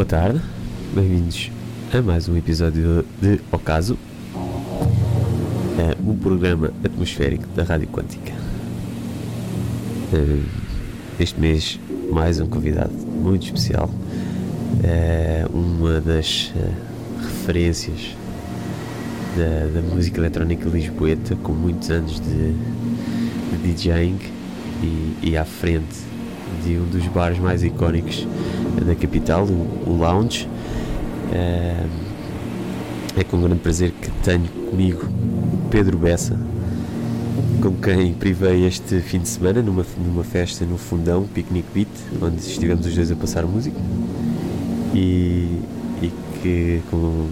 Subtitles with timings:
[0.00, 0.40] boa tarde,
[0.94, 1.50] bem-vindos
[1.92, 3.98] a mais um episódio de Ocaso,
[6.02, 8.32] um programa atmosférico da Rádio Quântica.
[10.14, 10.40] Eh,
[11.20, 11.78] este mês,
[12.10, 13.90] mais um convidado muito especial,
[14.82, 16.50] eh, uma das
[17.20, 18.16] referências
[19.36, 24.18] da, da, música eletrónica lisboeta, com muitos anos de, de DJing
[24.82, 26.08] e, e à frente
[26.64, 28.26] de um dos bares mais icónicos
[28.84, 30.48] da capital, o, o Lounge.
[31.32, 31.86] É,
[33.16, 35.06] é com grande prazer que tenho comigo
[35.70, 36.38] Pedro Bessa,
[37.60, 41.88] com quem privei este fim de semana numa, numa festa no Fundão, Picnic Beat,
[42.22, 43.76] onde estivemos os dois a passar música
[44.94, 45.60] e,
[46.02, 47.28] e que com,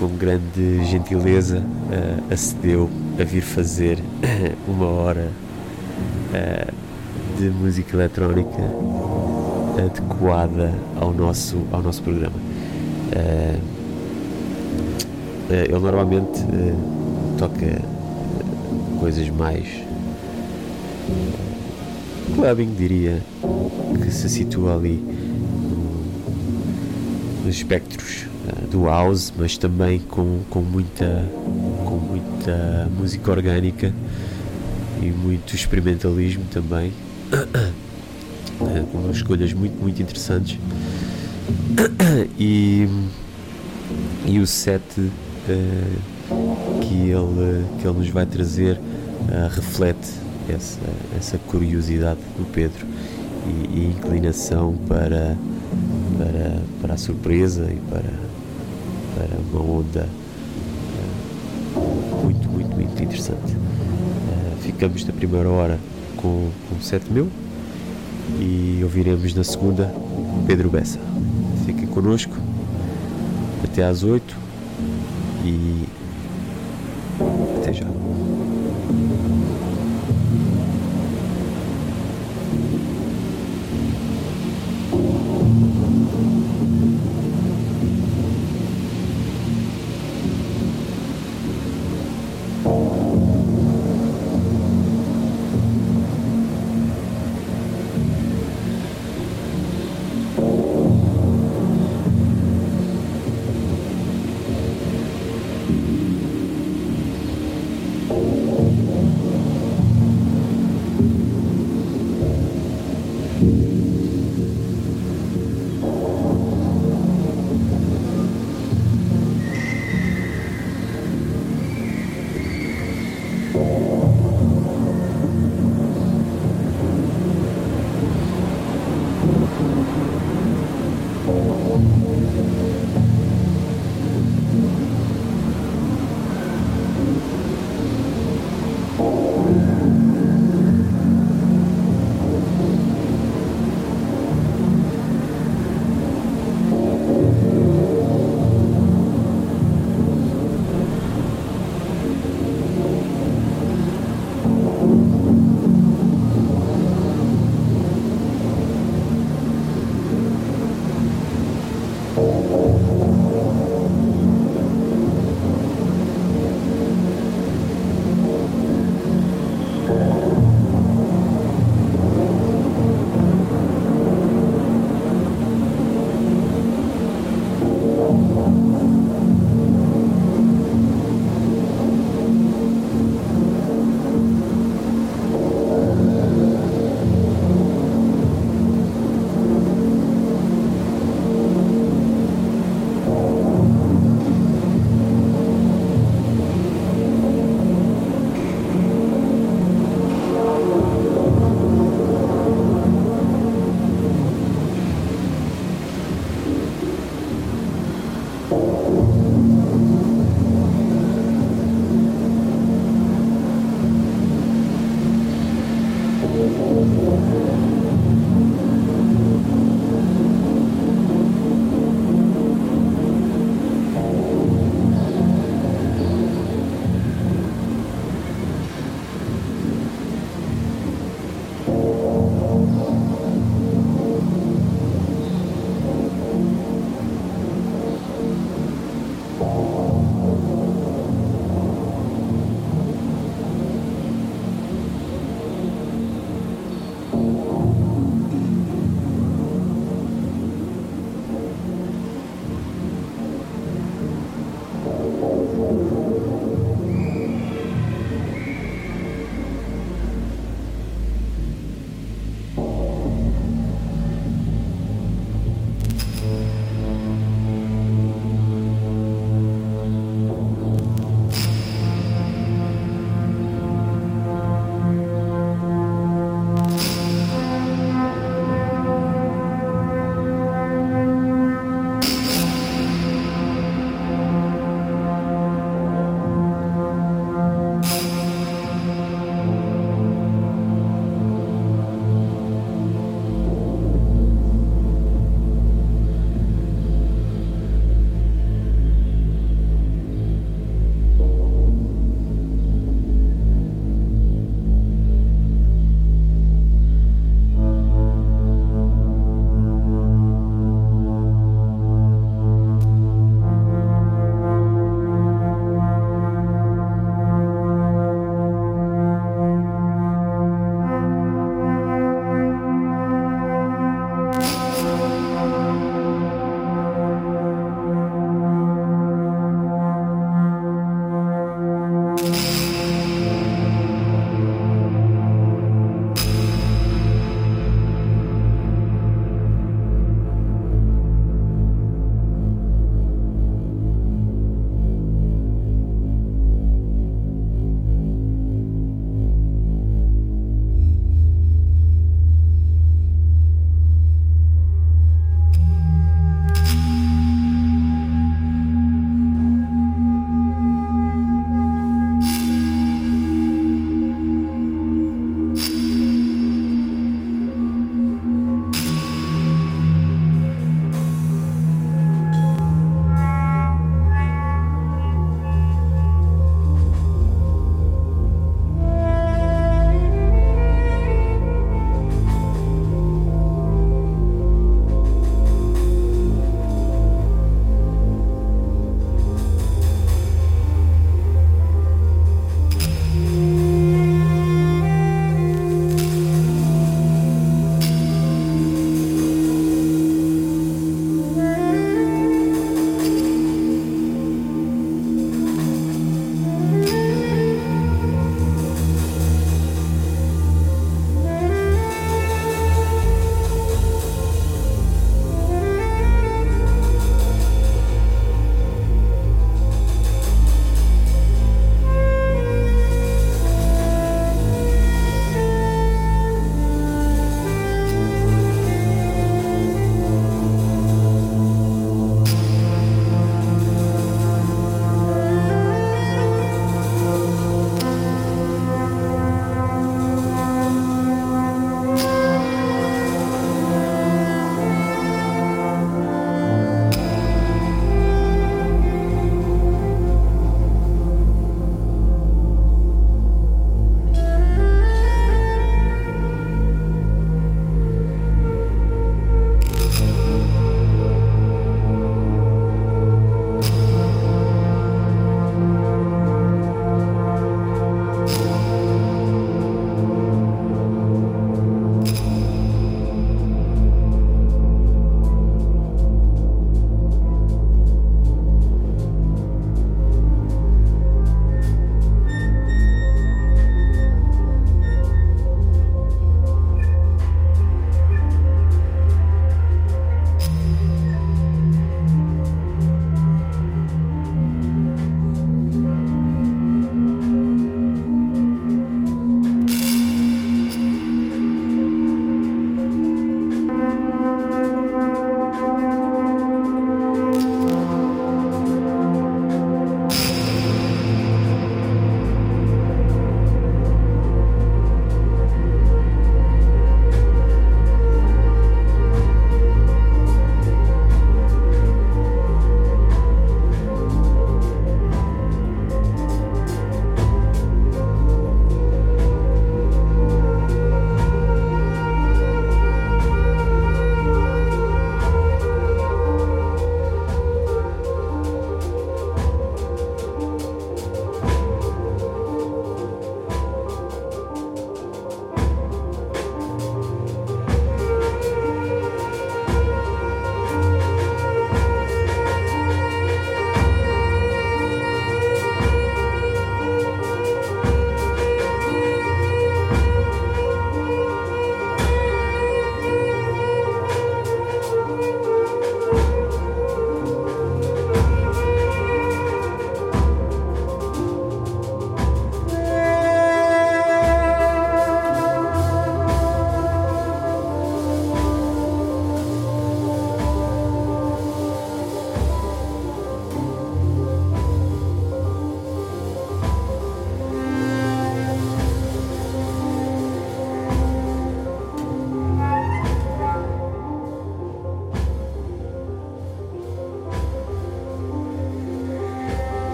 [0.00, 2.88] com grande gentileza uh, acedeu
[3.20, 3.98] a vir fazer
[4.66, 5.30] uma hora
[6.30, 8.62] uh, de música eletrónica
[9.78, 12.36] adequada ao nosso, ao nosso programa.
[12.36, 13.72] Uh,
[15.50, 17.82] ele normalmente uh, toca
[18.98, 19.66] coisas mais
[22.34, 23.22] clubbing, diria,
[24.02, 25.02] que se situa ali
[27.44, 28.26] nos espectros
[28.70, 31.24] do house, mas também com, com, muita,
[31.84, 33.92] com muita música orgânica
[35.00, 36.92] e muito experimentalismo também
[38.58, 40.58] com escolhas muito, muito interessantes.
[42.38, 42.88] E,
[44.26, 50.10] e o set uh, que, ele, que ele nos vai trazer uh, reflete
[50.48, 50.80] essa,
[51.16, 52.86] essa curiosidade do Pedro
[53.46, 55.36] e, e inclinação para,
[56.18, 58.12] para, para a surpresa e para,
[59.16, 60.08] para uma onda
[62.22, 63.56] muito, muito, muito interessante.
[64.60, 65.78] ficamos na primeira hora
[66.16, 67.28] com, com o set meu
[68.38, 69.92] e ouviremos na segunda
[70.46, 70.98] Pedro Bessa.
[71.66, 72.36] Fiquem connosco
[73.64, 74.36] até às 8
[75.44, 75.88] e
[77.60, 77.86] até já.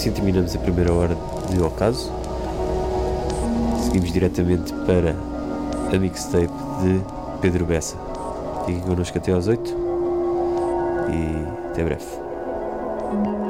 [0.00, 1.14] Assim terminamos a primeira hora
[1.50, 2.10] de Ocaso.
[3.82, 5.14] Seguimos diretamente para
[5.94, 6.46] a mixtape
[6.80, 7.02] de
[7.42, 7.98] Pedro Bessa.
[8.64, 9.76] Fiquem connosco até às 8
[11.10, 13.49] e até breve.